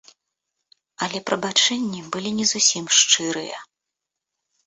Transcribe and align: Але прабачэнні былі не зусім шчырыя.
Але 1.07 1.19
прабачэнні 1.31 2.01
былі 2.15 2.31
не 2.39 2.47
зусім 2.53 2.85
шчырыя. 3.01 3.57